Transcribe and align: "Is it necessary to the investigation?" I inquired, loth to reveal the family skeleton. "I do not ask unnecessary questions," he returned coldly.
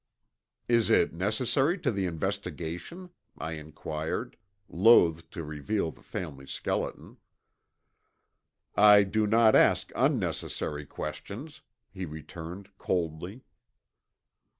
"Is 0.67 0.89
it 0.89 1.13
necessary 1.13 1.77
to 1.81 1.91
the 1.91 2.07
investigation?" 2.07 3.11
I 3.37 3.51
inquired, 3.51 4.35
loth 4.67 5.29
to 5.29 5.43
reveal 5.43 5.91
the 5.91 6.01
family 6.01 6.47
skeleton. 6.47 7.17
"I 8.75 9.03
do 9.03 9.27
not 9.27 9.53
ask 9.55 9.91
unnecessary 9.95 10.87
questions," 10.87 11.61
he 11.91 12.05
returned 12.05 12.75
coldly. 12.79 13.43